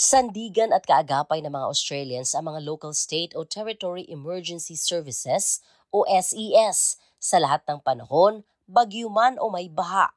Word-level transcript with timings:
Sandigan 0.00 0.72
at 0.72 0.88
kaagapay 0.88 1.44
ng 1.44 1.52
mga 1.52 1.68
Australians 1.68 2.32
ang 2.32 2.48
mga 2.48 2.64
Local 2.64 2.96
State 2.96 3.36
o 3.36 3.44
Territory 3.44 4.08
Emergency 4.08 4.72
Services 4.72 5.60
o 5.92 6.08
SES 6.08 6.96
sa 7.20 7.36
lahat 7.36 7.60
ng 7.68 7.84
panahon, 7.84 8.40
bagyo 8.64 9.12
man 9.12 9.36
o 9.36 9.52
may 9.52 9.68
baha. 9.68 10.08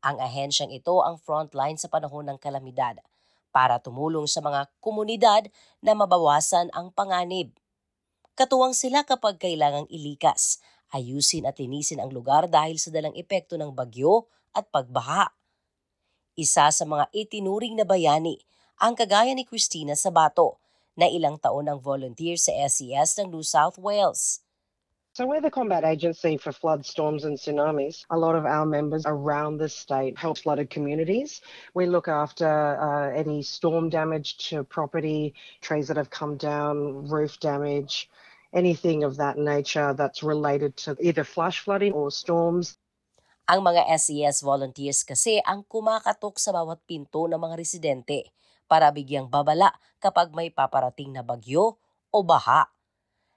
Ang 0.00 0.16
ahensyang 0.16 0.72
ito 0.72 1.04
ang 1.04 1.20
frontline 1.20 1.76
sa 1.76 1.92
panahon 1.92 2.24
ng 2.24 2.40
kalamidad 2.40 3.04
para 3.52 3.76
tumulong 3.76 4.24
sa 4.24 4.40
mga 4.40 4.72
komunidad 4.80 5.52
na 5.84 5.92
mabawasan 5.92 6.72
ang 6.72 6.88
panganib. 6.88 7.52
Katuwang 8.32 8.72
sila 8.72 9.04
kapag 9.04 9.36
kailangang 9.36 9.92
ilikas, 9.92 10.56
ayusin 10.88 11.44
at 11.44 11.60
linisin 11.60 12.00
ang 12.00 12.08
lugar 12.16 12.48
dahil 12.48 12.80
sa 12.80 12.88
dalang 12.88 13.12
epekto 13.12 13.60
ng 13.60 13.76
bagyo 13.76 14.24
at 14.56 14.64
pagbaha. 14.72 15.36
Isa 16.32 16.72
sa 16.72 16.84
mga 16.88 17.12
itinuring 17.12 17.76
na 17.76 17.84
bayani 17.84 18.40
ang 18.82 18.98
kagaya 18.98 19.30
ni 19.30 19.46
Christina 19.46 19.94
Sabato 19.94 20.58
na 20.98 21.06
ilang 21.06 21.38
taon 21.38 21.70
ang 21.70 21.78
volunteer 21.78 22.34
sa 22.34 22.50
SES 22.66 23.14
ng 23.22 23.30
New 23.30 23.46
South 23.46 23.78
Wales. 23.78 24.42
So 25.14 25.22
we're 25.22 25.44
the 25.44 25.54
combat 25.54 25.86
agency 25.86 26.34
for 26.34 26.50
flood, 26.50 26.82
storms 26.82 27.22
and 27.22 27.38
tsunamis. 27.38 28.02
A 28.10 28.18
lot 28.18 28.34
of 28.34 28.42
our 28.42 28.66
members 28.66 29.06
around 29.06 29.62
the 29.62 29.68
state 29.68 30.18
help 30.18 30.42
flooded 30.42 30.66
communities. 30.66 31.44
We 31.78 31.86
look 31.86 32.08
after 32.10 32.48
uh, 32.48 33.14
any 33.14 33.46
storm 33.46 33.86
damage 33.86 34.50
to 34.50 34.64
property, 34.66 35.36
trees 35.62 35.86
that 35.86 36.00
have 36.00 36.10
come 36.10 36.34
down, 36.34 37.06
roof 37.06 37.38
damage, 37.38 38.10
anything 38.50 39.04
of 39.04 39.14
that 39.22 39.38
nature 39.38 39.94
that's 39.94 40.24
related 40.24 40.74
to 40.88 40.96
either 40.98 41.22
flash 41.22 41.62
flooding 41.62 41.92
or 41.92 42.10
storms. 42.10 42.80
Ang 43.46 43.62
mga 43.62 43.86
SES 43.94 44.42
volunteers 44.42 45.04
kasi 45.06 45.38
ang 45.44 45.62
kumakatok 45.68 46.40
sa 46.40 46.56
bawat 46.56 46.80
pinto 46.88 47.28
ng 47.28 47.38
mga 47.38 47.54
residente 47.60 48.32
para 48.72 48.88
bigyang 48.88 49.28
babala 49.28 49.76
kapag 50.00 50.32
may 50.32 50.48
paparating 50.48 51.12
na 51.12 51.20
bagyo 51.20 51.76
o 52.08 52.24
baha 52.24 52.72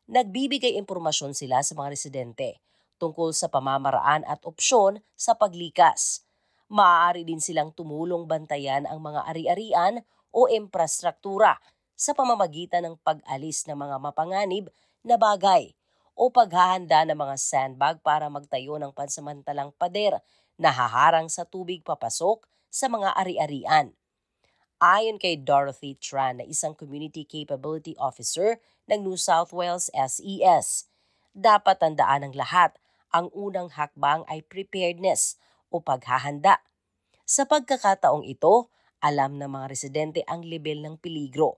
nagbibigay 0.06 0.78
impormasyon 0.78 1.34
sila 1.34 1.66
sa 1.66 1.74
mga 1.74 1.90
residente 1.92 2.62
tungkol 3.02 3.34
sa 3.36 3.52
pamamaraan 3.52 4.24
at 4.24 4.40
opsyon 4.46 5.02
sa 5.18 5.36
paglikas. 5.36 6.24
Maaari 6.72 7.28
din 7.28 7.42
silang 7.44 7.74
tumulong 7.76 8.26
bantayan 8.26 8.88
ang 8.90 9.02
mga 9.02 9.28
ari-arian 9.30 10.02
o 10.34 10.48
infrastruktura 10.50 11.60
sa 11.94 12.16
pamamagitan 12.16 12.86
ng 12.88 12.96
pag-alis 13.02 13.68
ng 13.70 13.78
mga 13.78 13.98
mapanganib 14.02 14.66
na 15.06 15.20
bagay 15.20 15.74
o 16.16 16.32
paghahanda 16.32 17.04
ng 17.06 17.18
mga 17.18 17.36
sandbag 17.36 18.00
para 18.00 18.32
magtayo 18.32 18.80
ng 18.80 18.96
pansamantalang 18.96 19.76
pader 19.76 20.18
na 20.56 20.72
haharang 20.72 21.28
sa 21.28 21.44
tubig 21.44 21.84
papasok 21.84 22.48
sa 22.72 22.88
mga 22.88 23.12
ari-arian. 23.20 23.92
Ayon 24.84 25.16
kay 25.16 25.40
Dorothy 25.40 25.96
Tran 25.96 26.44
na 26.44 26.46
isang 26.46 26.76
Community 26.76 27.24
Capability 27.24 27.96
Officer 27.96 28.60
ng 28.92 29.08
New 29.08 29.16
South 29.16 29.56
Wales 29.56 29.88
SES, 29.96 30.92
dapat 31.32 31.80
tandaan 31.80 32.28
ng 32.28 32.36
lahat 32.36 32.76
ang 33.16 33.32
unang 33.32 33.72
hakbang 33.72 34.28
ay 34.28 34.44
preparedness 34.44 35.40
o 35.72 35.80
paghahanda. 35.80 36.60
Sa 37.24 37.48
pagkakataong 37.48 38.28
ito, 38.28 38.68
alam 39.00 39.40
ng 39.40 39.48
mga 39.48 39.66
residente 39.72 40.20
ang 40.28 40.44
level 40.44 40.84
ng 40.84 40.96
peligro 41.00 41.56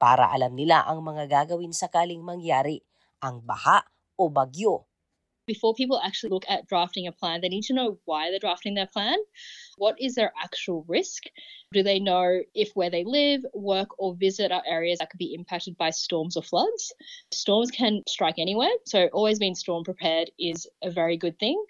para 0.00 0.32
alam 0.32 0.56
nila 0.56 0.88
ang 0.88 1.04
mga 1.04 1.28
gagawin 1.28 1.76
sakaling 1.76 2.24
mangyari 2.24 2.80
ang 3.20 3.44
baha 3.44 3.84
o 4.16 4.32
bagyo 4.32 4.88
before 5.46 5.74
people 5.74 6.00
actually 6.02 6.30
look 6.30 6.44
at 6.48 6.66
drafting 6.66 7.06
a 7.06 7.12
plan, 7.12 7.40
they 7.40 7.48
need 7.48 7.64
to 7.64 7.74
know 7.74 7.98
why 8.04 8.30
they're 8.30 8.38
drafting 8.38 8.74
their 8.74 8.86
plan. 8.86 9.18
What 9.76 10.00
is 10.00 10.14
their 10.14 10.32
actual 10.42 10.84
risk? 10.88 11.24
Do 11.72 11.82
they 11.82 11.98
know 11.98 12.40
if 12.54 12.70
where 12.74 12.90
they 12.90 13.04
live, 13.04 13.44
work, 13.52 13.88
or 13.98 14.14
visit 14.14 14.52
are 14.52 14.62
areas 14.66 14.98
that 14.98 15.10
could 15.10 15.18
be 15.18 15.34
impacted 15.34 15.76
by 15.76 15.90
storms 15.90 16.36
or 16.36 16.42
floods? 16.42 16.92
Storms 17.32 17.70
can 17.70 18.02
strike 18.06 18.38
anywhere, 18.38 18.70
so 18.86 19.08
always 19.12 19.38
being 19.38 19.54
storm 19.54 19.84
prepared 19.84 20.30
is 20.38 20.66
a 20.82 20.90
very 20.90 21.16
good 21.16 21.38
thing. 21.38 21.62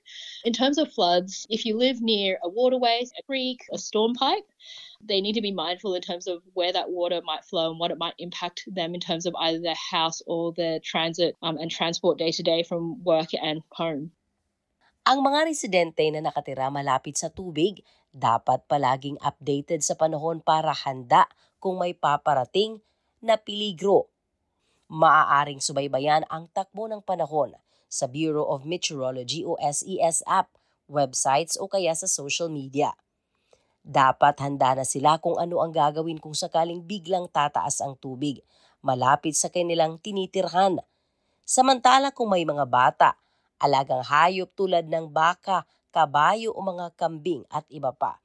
In 0.45 0.53
terms 0.53 0.79
of 0.79 0.93
floods, 0.93 1.47
if 1.49 1.65
you 1.65 1.77
live 1.77 2.03
near 2.03 2.39
a 2.43 2.49
waterway, 2.49 3.05
a 3.19 3.23
creek, 3.23 3.61
a 3.73 3.79
storm 3.79 4.15
pipe, 4.15 4.45
they 5.04 5.20
need 5.20 5.37
to 5.37 5.44
be 5.44 5.53
mindful 5.53 5.94
in 5.94 6.00
terms 6.00 6.26
of 6.26 6.41
where 6.56 6.72
that 6.72 6.88
water 6.88 7.20
might 7.25 7.44
flow 7.44 7.70
and 7.70 7.78
what 7.78 7.92
it 7.92 8.00
might 8.00 8.16
impact 8.19 8.65
them 8.66 8.97
in 8.97 9.00
terms 9.00 9.28
of 9.28 9.37
either 9.37 9.60
their 9.60 9.78
house 9.78 10.25
or 10.26 10.53
their 10.56 10.81
transit 10.81 11.37
um, 11.44 11.60
and 11.60 11.70
transport 11.70 12.19
day 12.19 12.32
to 12.32 12.42
day 12.42 12.65
from 12.65 13.03
work 13.04 13.28
and 13.37 13.60
home. 13.72 14.10
Ang 15.04 15.20
mga 15.20 15.44
residente 15.44 16.09
na 16.09 16.25
nakatira 16.25 16.72
malapit 16.72 17.20
sa 17.20 17.28
tubig 17.28 17.84
dapat 18.09 18.65
palaging 18.65 19.20
updated 19.20 19.84
sa 19.84 19.92
panahon 19.92 20.41
para 20.41 20.72
handa 20.72 21.28
kung 21.60 21.76
may 21.76 21.92
paparating 21.92 22.81
na 23.21 23.36
piligro. 23.36 24.09
Maaaring 24.88 25.60
subaybayan 25.60 26.25
ang 26.32 26.48
takbo 26.56 26.88
ng 26.88 27.04
panahon 27.04 27.53
sa 27.91 28.09
Bureau 28.09 28.48
of 28.48 28.65
Meteorology 28.65 29.44
o 29.44 29.60
SES 29.60 30.25
app, 30.25 30.56
websites 30.88 31.60
o 31.60 31.69
kaya 31.69 31.92
sa 31.92 32.09
social 32.09 32.48
media. 32.48 32.97
Dapat 33.84 34.41
handa 34.41 34.72
na 34.72 34.89
sila 34.89 35.21
kung 35.21 35.37
ano 35.37 35.61
ang 35.61 35.69
gagawin 35.69 36.17
kung 36.17 36.33
sakaling 36.33 36.81
biglang 36.89 37.28
tataas 37.28 37.84
ang 37.84 38.00
tubig 38.00 38.41
malapit 38.81 39.37
sa 39.37 39.53
kanilang 39.53 40.00
tinitirhan. 40.00 40.81
Samantala 41.45 42.12
kung 42.12 42.33
may 42.33 42.49
mga 42.49 42.65
bata, 42.65 43.21
alagang 43.61 44.05
hayop 44.05 44.53
tulad 44.56 44.89
ng 44.89 45.12
baka, 45.12 45.69
kabayo 45.93 46.53
o 46.53 46.61
mga 46.61 46.97
kambing 46.97 47.45
at 47.53 47.65
iba 47.72 47.93
pa. 47.93 48.21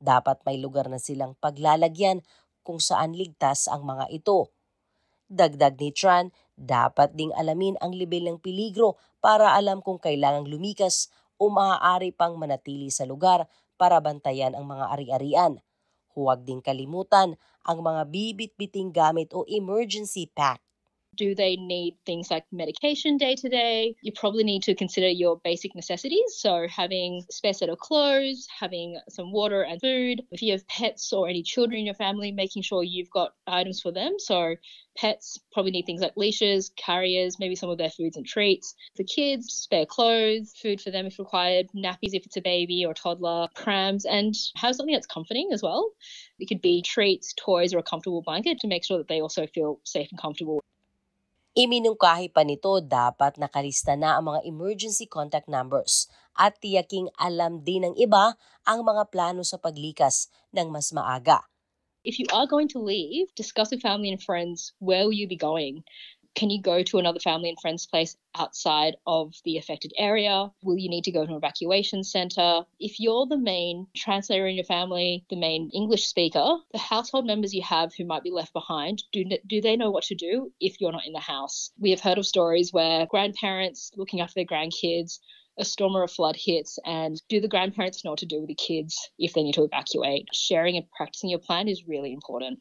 Dapat 0.00 0.44
may 0.48 0.60
lugar 0.60 0.88
na 0.88 1.00
silang 1.00 1.36
paglalagyan 1.40 2.20
kung 2.60 2.80
saan 2.80 3.12
ligtas 3.12 3.68
ang 3.68 3.84
mga 3.84 4.08
ito. 4.12 4.52
Dagdag 5.32 5.80
ni 5.80 5.92
Tran, 5.92 6.32
dapat 6.56 7.16
ding 7.16 7.32
alamin 7.36 7.80
ang 7.80 7.96
level 7.96 8.32
ng 8.32 8.38
peligro 8.40 9.00
para 9.20 9.56
alam 9.56 9.80
kung 9.80 9.96
kailangang 9.96 10.48
lumikas 10.48 11.08
o 11.40 11.48
maaari 11.48 12.12
pang 12.12 12.36
manatili 12.36 12.92
sa 12.92 13.08
lugar 13.08 13.48
para 13.82 13.98
bantayan 13.98 14.54
ang 14.54 14.70
mga 14.70 14.84
ari-arian. 14.94 15.52
Huwag 16.14 16.46
ding 16.46 16.62
kalimutan 16.62 17.34
ang 17.66 17.78
mga 17.82 18.06
bibit-biting 18.14 18.94
gamit 18.94 19.34
o 19.34 19.42
emergency 19.50 20.30
pack 20.30 20.62
do 21.16 21.34
they 21.34 21.56
need 21.56 21.96
things 22.06 22.30
like 22.30 22.44
medication 22.52 23.16
day 23.16 23.34
to 23.36 23.48
day? 23.48 23.94
You 24.02 24.12
probably 24.12 24.44
need 24.44 24.62
to 24.64 24.74
consider 24.74 25.08
your 25.08 25.38
basic 25.44 25.74
necessities. 25.74 26.36
So, 26.36 26.66
having 26.68 27.24
a 27.28 27.32
spare 27.32 27.52
set 27.52 27.68
of 27.68 27.78
clothes, 27.78 28.46
having 28.58 28.98
some 29.08 29.32
water 29.32 29.62
and 29.62 29.80
food. 29.80 30.22
If 30.30 30.42
you 30.42 30.52
have 30.52 30.66
pets 30.68 31.12
or 31.12 31.28
any 31.28 31.42
children 31.42 31.80
in 31.80 31.86
your 31.86 31.94
family, 31.94 32.32
making 32.32 32.62
sure 32.62 32.82
you've 32.82 33.10
got 33.10 33.34
items 33.46 33.80
for 33.80 33.92
them. 33.92 34.14
So, 34.18 34.56
pets 34.96 35.38
probably 35.52 35.72
need 35.72 35.86
things 35.86 36.00
like 36.00 36.16
leashes, 36.16 36.70
carriers, 36.76 37.38
maybe 37.38 37.56
some 37.56 37.70
of 37.70 37.78
their 37.78 37.90
foods 37.90 38.16
and 38.16 38.26
treats. 38.26 38.74
For 38.96 39.04
kids, 39.04 39.52
spare 39.52 39.86
clothes, 39.86 40.54
food 40.60 40.80
for 40.80 40.90
them 40.90 41.06
if 41.06 41.18
required, 41.18 41.66
nappies 41.76 42.14
if 42.14 42.24
it's 42.26 42.36
a 42.36 42.42
baby 42.42 42.84
or 42.86 42.94
toddler, 42.94 43.48
prams, 43.54 44.04
and 44.04 44.34
have 44.56 44.76
something 44.76 44.94
that's 44.94 45.06
comforting 45.06 45.50
as 45.52 45.62
well. 45.62 45.92
It 46.38 46.46
could 46.46 46.62
be 46.62 46.82
treats, 46.82 47.34
toys, 47.34 47.74
or 47.74 47.78
a 47.78 47.82
comfortable 47.82 48.22
blanket 48.22 48.60
to 48.60 48.66
make 48.66 48.84
sure 48.84 48.98
that 48.98 49.08
they 49.08 49.20
also 49.20 49.46
feel 49.46 49.80
safe 49.84 50.08
and 50.10 50.20
comfortable. 50.20 50.62
Iminungkahi 51.52 52.32
pa 52.32 52.48
nito 52.48 52.80
dapat 52.80 53.36
nakalista 53.36 53.92
na 53.92 54.16
ang 54.16 54.32
mga 54.32 54.40
emergency 54.48 55.04
contact 55.04 55.52
numbers 55.52 56.08
at 56.32 56.56
tiyaking 56.64 57.12
alam 57.20 57.60
din 57.60 57.84
ng 57.84 57.94
iba 58.00 58.40
ang 58.64 58.80
mga 58.80 59.12
plano 59.12 59.44
sa 59.44 59.60
paglikas 59.60 60.32
ng 60.56 60.72
mas 60.72 60.96
maaga. 60.96 61.44
If 62.08 62.16
you 62.16 62.24
are 62.32 62.48
going 62.48 62.72
to 62.72 62.80
leave, 62.80 63.28
discuss 63.36 63.68
with 63.68 63.84
family 63.84 64.08
and 64.08 64.16
friends 64.16 64.72
where 64.80 65.04
will 65.04 65.12
you 65.12 65.28
be 65.28 65.36
going. 65.36 65.84
Can 66.34 66.48
you 66.48 66.62
go 66.62 66.82
to 66.82 66.98
another 66.98 67.20
family 67.20 67.50
and 67.50 67.60
friends 67.60 67.86
place 67.86 68.16
outside 68.34 68.96
of 69.06 69.34
the 69.44 69.58
affected 69.58 69.92
area? 69.98 70.50
Will 70.62 70.78
you 70.78 70.88
need 70.88 71.04
to 71.04 71.12
go 71.12 71.24
to 71.24 71.30
an 71.30 71.36
evacuation 71.36 72.02
center? 72.04 72.62
If 72.80 72.98
you're 72.98 73.26
the 73.26 73.36
main 73.36 73.86
translator 73.94 74.46
in 74.46 74.56
your 74.56 74.64
family, 74.64 75.24
the 75.28 75.36
main 75.36 75.70
English 75.74 76.06
speaker, 76.06 76.56
the 76.72 76.78
household 76.78 77.26
members 77.26 77.52
you 77.52 77.62
have 77.62 77.92
who 77.94 78.06
might 78.06 78.22
be 78.22 78.30
left 78.30 78.52
behind, 78.54 79.02
do, 79.12 79.24
do 79.46 79.60
they 79.60 79.76
know 79.76 79.90
what 79.90 80.04
to 80.04 80.14
do 80.14 80.50
if 80.58 80.80
you're 80.80 80.92
not 80.92 81.06
in 81.06 81.12
the 81.12 81.20
house? 81.20 81.70
We 81.78 81.90
have 81.90 82.00
heard 82.00 82.18
of 82.18 82.26
stories 82.26 82.72
where 82.72 83.06
grandparents 83.06 83.92
looking 83.96 84.20
after 84.20 84.34
their 84.34 84.46
grandkids 84.46 85.18
a 85.58 85.64
storm 85.64 85.94
or 85.94 86.02
a 86.02 86.08
flood 86.08 86.36
hits 86.36 86.78
and 86.86 87.20
do 87.28 87.40
the 87.40 87.48
grandparents 87.48 88.04
know 88.04 88.12
what 88.12 88.20
to 88.20 88.26
do 88.26 88.40
with 88.40 88.48
the 88.48 88.54
kids 88.54 89.10
if 89.18 89.34
they 89.34 89.42
need 89.42 89.52
to 89.52 89.64
evacuate 89.64 90.26
sharing 90.32 90.76
and 90.76 90.90
practicing 90.96 91.28
your 91.28 91.38
plan 91.38 91.68
is 91.68 91.86
really 91.86 92.12
important 92.12 92.58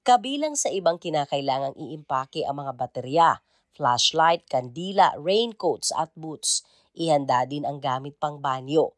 Kabilang 0.00 0.56
sa 0.56 0.72
ibang 0.72 0.96
kinakailangang 0.96 1.76
iimpake 1.76 2.48
ang 2.48 2.64
mga 2.64 2.72
baterya, 2.72 3.44
flashlight, 3.76 4.48
kandila, 4.48 5.12
raincoats 5.20 5.92
at 5.92 6.08
boots. 6.16 6.64
Ihanda 6.96 7.44
din 7.44 7.68
ang 7.68 7.84
gamit 7.84 8.16
pang 8.16 8.40
banyo. 8.40 8.96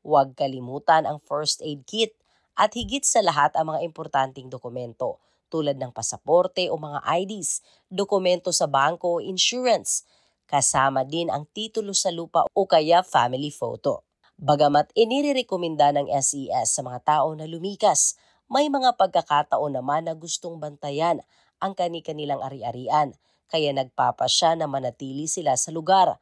Huwag 0.00 0.32
kalimutan 0.40 1.04
ang 1.04 1.20
first 1.20 1.60
aid 1.60 1.84
kit 1.84 2.16
at 2.56 2.72
higit 2.72 3.04
sa 3.04 3.20
lahat 3.20 3.52
ang 3.60 3.76
mga 3.76 3.84
importanteng 3.84 4.48
dokumento 4.48 5.20
tulad 5.52 5.76
ng 5.76 5.92
pasaporte 5.92 6.72
o 6.72 6.80
mga 6.80 7.04
IDs, 7.24 7.60
dokumento 7.92 8.48
sa 8.48 8.64
bangko 8.64 9.20
o 9.20 9.24
insurance. 9.24 10.08
Kasama 10.48 11.04
din 11.04 11.28
ang 11.28 11.44
titulo 11.52 11.92
sa 11.92 12.08
lupa 12.08 12.48
o 12.56 12.64
kaya 12.64 13.04
family 13.04 13.52
photo. 13.52 14.00
Bagamat 14.40 14.96
inirekomenda 14.96 15.92
ng 15.92 16.08
SES 16.08 16.72
sa 16.72 16.80
mga 16.80 17.04
tao 17.04 17.36
na 17.36 17.44
lumikas, 17.44 18.16
may 18.48 18.72
mga 18.72 18.96
pagkakataon 18.96 19.76
naman 19.76 20.08
na 20.08 20.16
gustong 20.16 20.56
bantayan 20.56 21.20
ang 21.60 21.76
kani-kanilang 21.76 22.40
ari-arian, 22.40 23.12
kaya 23.52 23.76
nagpapasya 23.76 24.56
na 24.56 24.64
manatili 24.64 25.28
sila 25.28 25.52
sa 25.60 25.68
lugar. 25.68 26.16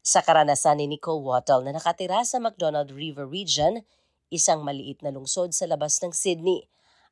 Sa 0.00 0.24
karanasan 0.24 0.80
ni 0.80 0.88
Nicole 0.88 1.20
Wattle 1.20 1.68
na 1.68 1.76
nakatira 1.76 2.24
sa 2.24 2.40
McDonald 2.40 2.88
River 2.88 3.28
Region, 3.28 3.84
isang 4.32 4.64
maliit 4.64 5.04
na 5.04 5.12
lungsod 5.12 5.52
sa 5.52 5.68
labas 5.68 6.00
ng 6.00 6.16
Sydney, 6.16 6.64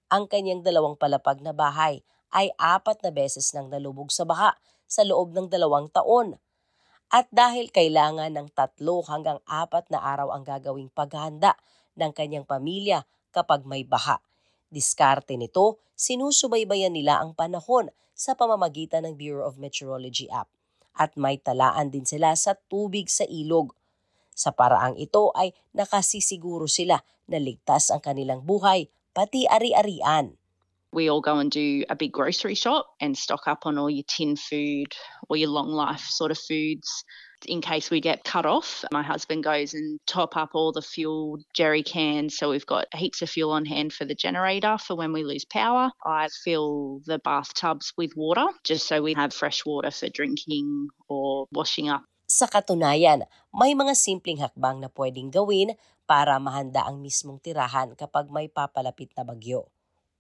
ang 0.08 0.24
kanyang 0.24 0.64
dalawang 0.64 0.96
palapag 0.96 1.44
na 1.44 1.52
bahay 1.52 2.00
ay 2.32 2.48
apat 2.56 3.04
na 3.04 3.12
beses 3.12 3.52
nang 3.52 3.68
nalubog 3.68 4.08
sa 4.08 4.24
baha 4.24 4.56
sa 4.88 5.04
loob 5.04 5.36
ng 5.36 5.52
dalawang 5.52 5.92
taon. 5.92 6.40
At 7.12 7.28
dahil 7.28 7.68
kailangan 7.68 8.32
ng 8.32 8.48
tatlo 8.56 9.04
hanggang 9.04 9.40
apat 9.44 9.92
na 9.92 10.00
araw 10.00 10.32
ang 10.32 10.44
gagawing 10.44 10.88
paghahanda 10.88 11.56
ng 12.00 12.12
kanyang 12.16 12.48
pamilya 12.48 13.04
kapag 13.32 13.68
may 13.68 13.84
baha, 13.84 14.20
Diskarte 14.68 15.34
nito, 15.40 15.80
sinusubaybayan 15.96 16.92
nila 16.92 17.24
ang 17.24 17.32
panahon 17.32 17.88
sa 18.12 18.36
pamamagitan 18.36 19.08
ng 19.08 19.14
Bureau 19.16 19.48
of 19.48 19.56
Meteorology 19.56 20.28
app 20.28 20.52
at 20.98 21.14
may 21.14 21.38
talaan 21.38 21.94
din 21.94 22.04
sila 22.04 22.34
sa 22.34 22.58
tubig 22.68 23.06
sa 23.06 23.22
ilog. 23.24 23.72
Sa 24.34 24.50
paraang 24.50 24.98
ito 24.98 25.30
ay 25.38 25.54
nakasisiguro 25.72 26.66
sila 26.66 27.00
na 27.30 27.38
ligtas 27.38 27.94
ang 27.94 28.02
kanilang 28.02 28.42
buhay 28.42 28.90
pati 29.14 29.46
ari-arian. 29.46 30.34
We 30.93 31.11
all 31.11 31.20
go 31.20 31.37
and 31.38 31.50
do 31.50 31.85
a 31.88 31.96
big 31.96 32.12
grocery 32.12 32.55
shop 32.55 32.88
and 33.00 33.17
stock 33.17 33.46
up 33.46 33.67
on 33.67 33.76
all 33.76 33.90
your 33.90 34.08
tin 34.08 34.37
food 34.37 34.94
or 35.29 35.37
your 35.37 35.50
long 35.50 35.69
life 35.69 36.00
sort 36.08 36.31
of 36.31 36.38
foods 36.38 37.05
in 37.46 37.61
case 37.61 37.90
we 37.90 38.00
get 38.00 38.25
cut 38.25 38.46
off. 38.46 38.85
My 38.90 39.02
husband 39.02 39.44
goes 39.44 39.75
and 39.75 40.00
top 40.06 40.37
up 40.37 40.50
all 40.55 40.73
the 40.73 40.82
fuel 40.82 41.38
jerry 41.55 41.82
cans, 41.82 42.37
so 42.37 42.50
we've 42.50 42.67
got 42.67 42.88
heaps 42.94 43.23
of 43.23 43.31
fuel 43.31 43.52
on 43.52 43.64
hand 43.64 43.93
for 43.93 44.05
the 44.05 44.14
generator 44.14 44.79
for 44.79 44.96
when 44.96 45.12
we 45.12 45.23
lose 45.23 45.44
power. 45.44 45.90
I 46.05 46.29
fill 46.43 47.00
the 47.05 47.19
bathtubs 47.20 47.93
with 47.96 48.17
water 48.17 48.46
just 48.64 48.88
so 48.88 49.02
we 49.02 49.14
have 49.14 49.32
fresh 49.35 49.64
water 49.64 49.90
for 49.90 50.08
drinking 50.08 50.88
or 51.06 51.46
washing 51.52 51.88
up. 51.88 52.02
Sa 52.29 52.44
katunayan, 52.44 53.25
may 53.56 53.73
mga 53.73 53.96
simpleng 53.96 54.40
hakbang 54.40 54.85
na 54.85 54.93
pwedeng 54.93 55.32
gawin 55.32 55.73
para 56.05 56.37
mahanda 56.37 56.85
ang 56.85 57.00
mismong 57.00 57.40
tirahan 57.40 57.96
kapag 57.96 58.29
may 58.29 58.49
papalapit 58.49 59.12
na 59.17 59.25
bagyo. 59.25 59.69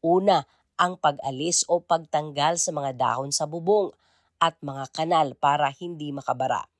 Una, 0.00 0.46
ang 0.78 0.96
pag-alis 0.96 1.66
o 1.66 1.82
pagtanggal 1.82 2.56
sa 2.56 2.70
mga 2.72 2.96
dahon 2.96 3.34
sa 3.34 3.44
bubong 3.44 3.92
at 4.38 4.54
mga 4.62 4.88
kanal 4.94 5.34
para 5.34 5.68
hindi 5.74 6.14
makabara 6.14 6.70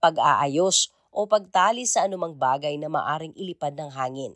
pag-aayos 0.00 0.88
o 1.12 1.28
pagtali 1.28 1.84
sa 1.84 2.08
anumang 2.08 2.34
bagay 2.34 2.80
na 2.80 2.88
maaring 2.88 3.36
ilipad 3.36 3.76
ng 3.76 3.92
hangin. 3.92 4.32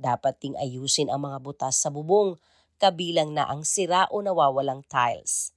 Dapat 0.00 0.40
ding 0.40 0.56
ayusin 0.56 1.12
ang 1.12 1.28
mga 1.28 1.38
butas 1.44 1.78
sa 1.78 1.92
bubong, 1.92 2.40
kabilang 2.80 3.36
na 3.36 3.46
ang 3.46 3.62
sira 3.62 4.08
o 4.08 4.24
nawawalang 4.24 4.82
tiles. 4.88 5.52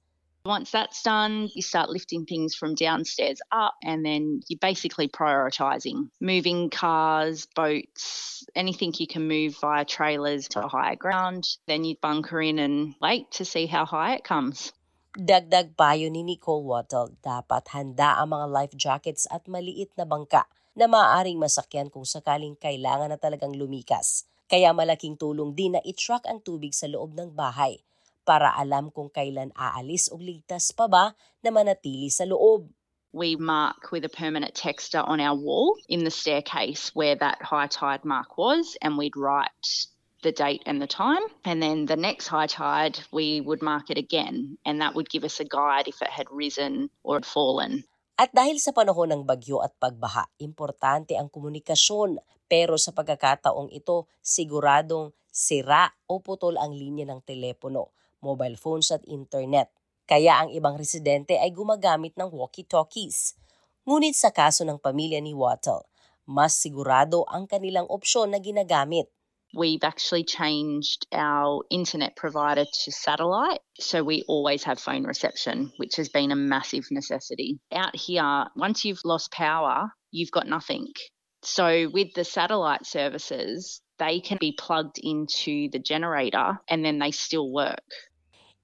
Once 0.46 0.70
that's 0.70 1.02
done, 1.02 1.50
you 1.58 1.60
start 1.60 1.90
lifting 1.90 2.22
things 2.22 2.54
from 2.54 2.78
downstairs 2.78 3.42
up, 3.50 3.74
and 3.82 4.06
then 4.06 4.38
you're 4.46 4.62
basically 4.62 5.10
prioritizing 5.10 6.06
moving 6.22 6.70
cars, 6.70 7.50
boats, 7.58 8.46
anything 8.54 8.94
you 8.94 9.10
can 9.10 9.26
move 9.26 9.58
via 9.58 9.82
trailers 9.82 10.46
to 10.46 10.62
higher 10.62 10.94
ground. 10.94 11.42
Then 11.66 11.82
you 11.82 11.98
bunker 11.98 12.38
in 12.38 12.62
and 12.62 12.94
wait 13.02 13.26
to 13.42 13.44
see 13.44 13.66
how 13.66 13.90
high 13.90 14.14
it 14.14 14.22
comes. 14.22 14.70
Dagdag 15.18 15.74
payo 15.74 16.06
ni 16.14 16.22
Nicole 16.22 16.62
Wattle, 16.62 17.18
dapat 17.26 17.66
handa 17.74 18.14
ang 18.14 18.30
mga 18.30 18.46
life 18.46 18.74
jackets 18.78 19.26
at 19.26 19.50
maliit 19.50 19.90
na 19.98 20.06
bangka 20.06 20.46
na 20.78 20.86
maaaring 20.86 21.42
masakyan 21.42 21.90
kung 21.90 22.06
sakaling 22.06 22.54
kailangan 22.54 23.10
na 23.10 23.18
talagang 23.18 23.50
lumikas. 23.50 24.30
Kaya 24.46 24.70
malaking 24.70 25.18
tulong 25.18 25.58
din 25.58 25.74
na 25.74 25.82
i-track 25.82 26.22
ang 26.30 26.38
tubig 26.38 26.70
sa 26.70 26.86
loob 26.86 27.18
ng 27.18 27.34
bahay 27.34 27.82
para 28.26 28.50
alam 28.58 28.90
kung 28.90 29.06
kailan 29.06 29.54
aalis 29.54 30.10
o 30.10 30.18
ligtas 30.18 30.74
pa 30.74 30.90
ba 30.90 31.14
na 31.46 31.54
manatili 31.54 32.10
sa 32.10 32.26
loob. 32.26 32.66
We 33.16 33.38
mark 33.38 33.94
with 33.94 34.04
a 34.04 34.12
permanent 34.12 34.52
texter 34.52 35.00
on 35.00 35.22
our 35.22 35.38
wall 35.38 35.78
in 35.88 36.04
the 36.04 36.12
staircase 36.12 36.92
where 36.92 37.16
that 37.16 37.40
high 37.40 37.70
tide 37.70 38.04
mark 38.04 38.36
was, 38.36 38.76
and 38.84 38.98
we'd 38.98 39.16
write 39.16 39.88
the 40.20 40.34
date 40.34 40.60
and 40.68 40.82
the 40.82 40.90
time. 40.90 41.24
And 41.46 41.62
then 41.62 41.86
the 41.86 41.96
next 41.96 42.28
high 42.28 42.50
tide, 42.50 43.00
we 43.14 43.40
would 43.40 43.64
mark 43.64 43.88
it 43.88 43.96
again, 43.96 44.58
and 44.68 44.82
that 44.82 44.92
would 44.92 45.08
give 45.08 45.24
us 45.24 45.40
a 45.40 45.48
guide 45.48 45.88
if 45.88 46.02
it 46.02 46.12
had 46.12 46.28
risen 46.28 46.92
or 47.06 47.22
had 47.22 47.24
fallen. 47.24 47.88
At 48.20 48.32
dahil 48.32 48.56
sa 48.60 48.72
panahon 48.72 49.12
ng 49.12 49.22
bagyo 49.28 49.60
at 49.60 49.76
pagbaha, 49.76 50.28
importante 50.40 51.16
ang 51.16 51.28
komunikasyon. 51.28 52.20
Pero 52.48 52.80
sa 52.80 52.92
pagkakataong 52.92 53.68
ito, 53.72 54.08
siguradong 54.24 55.12
sira 55.28 55.92
o 56.08 56.24
putol 56.24 56.56
ang 56.56 56.72
linya 56.72 57.04
ng 57.04 57.20
telepono, 57.20 57.92
mobile 58.22 58.56
phones 58.56 58.92
at 58.92 59.04
internet. 59.08 59.72
Kaya 60.06 60.46
ang 60.46 60.54
ibang 60.54 60.78
residente 60.78 61.34
ay 61.36 61.50
gumagamit 61.50 62.14
ng 62.14 62.30
walkie-talkies. 62.30 63.34
Ngunit 63.86 64.14
sa 64.14 64.30
kaso 64.30 64.62
ng 64.62 64.78
pamilya 64.78 65.18
ni 65.18 65.34
Wattle, 65.34 65.86
mas 66.26 66.58
sigurado 66.58 67.26
ang 67.26 67.50
kanilang 67.50 67.86
opsyon 67.90 68.34
na 68.34 68.38
ginagamit 68.42 69.10
we've 69.54 69.84
actually 69.84 70.24
changed 70.24 71.06
our 71.12 71.62
internet 71.70 72.16
provider 72.16 72.64
to 72.64 72.92
satellite. 72.92 73.60
So 73.80 74.04
we 74.04 74.24
always 74.28 74.64
have 74.64 74.78
phone 74.78 75.04
reception, 75.04 75.72
which 75.78 75.96
has 75.96 76.08
been 76.08 76.30
a 76.30 76.36
massive 76.36 76.84
necessity. 76.90 77.58
Out 77.72 77.96
here, 77.96 78.46
once 78.54 78.84
you've 78.84 79.04
lost 79.04 79.32
power, 79.32 79.90
you've 80.10 80.30
got 80.30 80.46
nothing. 80.46 80.92
So 81.42 81.88
with 81.92 82.12
the 82.14 82.24
satellite 82.24 82.86
services, 82.86 83.80
they 83.98 84.20
can 84.20 84.38
be 84.40 84.52
plugged 84.52 84.98
into 85.02 85.70
the 85.70 85.78
generator 85.78 86.58
and 86.68 86.84
then 86.84 86.98
they 86.98 87.12
still 87.12 87.50
work. 87.50 87.84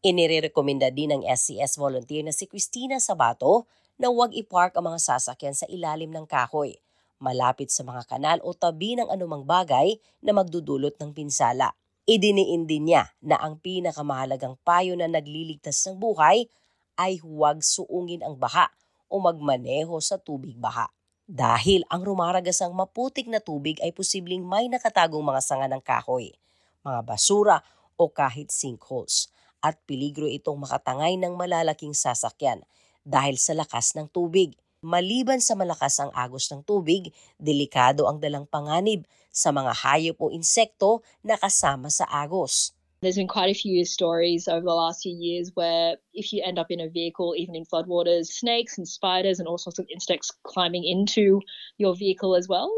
Inirekomenda 0.03 0.91
din 0.91 1.15
ng 1.15 1.23
SCS 1.23 1.79
volunteer 1.79 2.27
na 2.27 2.35
si 2.35 2.51
Christina 2.51 2.99
Sabato 2.99 3.71
na 3.95 4.11
huwag 4.11 4.35
ipark 4.35 4.75
ang 4.75 4.91
mga 4.91 4.99
sasakyan 4.99 5.55
sa 5.55 5.63
ilalim 5.71 6.11
ng 6.11 6.27
kahoy 6.27 6.75
malapit 7.23 7.71
sa 7.71 7.87
mga 7.87 8.03
kanal 8.11 8.43
o 8.43 8.51
tabi 8.51 8.99
ng 8.99 9.07
anumang 9.07 9.47
bagay 9.47 9.95
na 10.19 10.35
magdudulot 10.35 10.99
ng 10.99 11.15
pinsala. 11.15 11.71
Idiniin 12.03 12.67
din 12.67 12.91
niya 12.91 13.15
na 13.23 13.39
ang 13.39 13.63
pinakamahalagang 13.63 14.59
payo 14.67 14.99
na 14.99 15.07
nagliligtas 15.07 15.79
ng 15.87 16.03
buhay 16.03 16.51
ay 16.99 17.23
huwag 17.23 17.63
suungin 17.63 18.27
ang 18.27 18.35
baha 18.35 18.75
o 19.07 19.23
magmaneho 19.23 19.95
sa 20.03 20.19
tubig 20.19 20.59
baha. 20.59 20.91
Dahil 21.31 21.87
ang 21.87 22.03
rumaragasang 22.03 22.75
maputik 22.75 23.31
na 23.31 23.39
tubig 23.39 23.79
ay 23.79 23.95
posibleng 23.95 24.43
may 24.43 24.67
nakatagong 24.67 25.23
mga 25.23 25.41
sanga 25.47 25.71
ng 25.71 25.79
kahoy, 25.79 26.35
mga 26.83 27.01
basura 27.07 27.63
o 27.95 28.11
kahit 28.11 28.51
sinkholes 28.51 29.31
at 29.63 29.79
peligro 29.87 30.27
itong 30.27 30.61
makatangay 30.67 31.15
ng 31.17 31.39
malalaking 31.39 31.95
sasakyan 31.95 32.61
dahil 33.07 33.39
sa 33.39 33.55
lakas 33.55 33.95
ng 33.95 34.11
tubig. 34.11 34.59
Maliban 34.83 35.39
sa 35.39 35.55
malakas 35.55 36.03
ang 36.03 36.11
agos 36.11 36.51
ng 36.51 36.67
tubig, 36.67 37.15
delikado 37.39 38.11
ang 38.11 38.19
dalang 38.19 38.51
panganib 38.51 39.07
sa 39.31 39.55
mga 39.55 39.71
hayop 39.71 40.19
o 40.19 40.35
insekto 40.35 41.07
na 41.23 41.39
kasama 41.39 41.87
sa 41.87 42.03
agos. 42.11 42.75
There's 43.03 43.19
been 43.19 43.27
quite 43.27 43.51
a 43.51 43.59
few 43.59 43.85
stories 43.85 44.47
over 44.47 44.63
the 44.63 44.79
last 44.79 45.03
few 45.03 45.11
years 45.11 45.51
where 45.59 45.99
if 46.15 46.33
you 46.33 46.39
end 46.47 46.55
up 46.55 46.71
in 46.71 46.79
a 46.79 46.87
vehicle, 46.87 47.35
even 47.37 47.59
in 47.59 47.67
floodwaters, 47.67 48.31
snakes 48.31 48.79
and 48.79 48.87
spiders 48.87 49.43
and 49.43 49.51
all 49.51 49.59
sorts 49.59 49.83
of 49.83 49.91
insects 49.91 50.31
climbing 50.47 50.87
into 50.87 51.43
your 51.83 51.99
vehicle 51.99 52.39
as 52.39 52.47
well. 52.47 52.71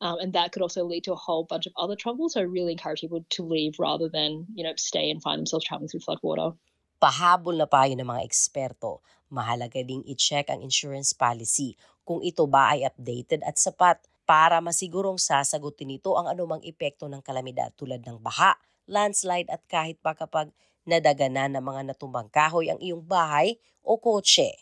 Um, 0.00 0.16
and 0.16 0.32
that 0.32 0.52
could 0.52 0.64
also 0.64 0.80
lead 0.88 1.04
to 1.04 1.12
a 1.12 1.20
whole 1.20 1.44
bunch 1.44 1.68
of 1.68 1.76
other 1.76 1.92
trouble. 1.92 2.32
So 2.32 2.40
I 2.40 2.48
really 2.48 2.72
encourage 2.72 3.04
people 3.04 3.20
to 3.28 3.42
leave 3.44 3.76
rather 3.78 4.08
than, 4.08 4.48
you 4.56 4.64
know, 4.64 4.72
stay 4.80 5.12
and 5.12 5.20
find 5.20 5.44
themselves 5.44 5.68
traveling 5.68 5.92
through 5.92 6.08
floodwater. 6.08 6.56
Pahabol 6.96 7.60
na 7.60 7.68
payo 7.68 7.92
ng 8.00 8.08
mga 8.08 8.24
eksperto, 8.24 9.04
mahalaga 9.28 9.84
ding 9.84 10.00
i-check 10.08 10.48
ang 10.48 10.64
insurance 10.64 11.12
policy 11.12 11.76
kung 12.08 12.24
ito 12.24 12.48
ba 12.48 12.72
ay 12.72 12.88
updated 12.88 13.44
at 13.44 13.60
sapat 13.60 14.00
para 14.24 14.56
masigurong 14.64 15.20
sasagutin 15.20 15.92
nito 15.92 16.16
ang 16.16 16.32
anumang 16.32 16.64
epekto 16.64 17.12
ng 17.12 17.20
kalamidad 17.20 17.76
tulad 17.76 18.00
ng 18.00 18.16
baha, 18.24 18.56
landslide 18.86 19.50
at 19.50 19.62
kahit 19.66 19.98
pa 20.00 20.14
kapag 20.14 20.50
nadaganan 20.86 21.58
ng 21.58 21.64
mga 21.66 21.82
natumbang 21.92 22.30
kahoy 22.30 22.70
ang 22.70 22.78
iyong 22.78 23.02
bahay 23.02 23.58
o 23.82 23.98
kotse. 23.98 24.54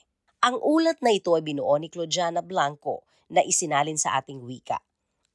Ang 0.44 0.60
ulat 0.60 1.00
na 1.00 1.12
ito 1.12 1.32
ay 1.36 1.44
binuo 1.44 1.76
ni 1.80 1.88
Claudiana 1.88 2.44
Blanco 2.44 3.08
na 3.32 3.40
isinalin 3.40 3.96
sa 3.96 4.20
ating 4.20 4.44
wika. 4.44 4.80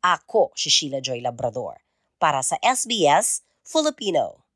Ako 0.06 0.54
si 0.54 0.70
Sheila 0.70 1.02
Joy 1.02 1.22
Labrador 1.22 1.82
para 2.22 2.46
sa 2.46 2.58
SBS 2.62 3.42
Filipino. 3.66 4.49